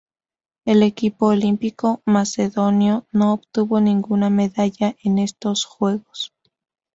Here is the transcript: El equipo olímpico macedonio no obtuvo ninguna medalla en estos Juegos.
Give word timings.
El 0.65 0.81
equipo 0.81 1.27
olímpico 1.27 2.01
macedonio 2.07 3.05
no 3.11 3.33
obtuvo 3.33 3.79
ninguna 3.79 4.31
medalla 4.31 4.95
en 5.03 5.19
estos 5.19 5.65
Juegos. 5.65 6.33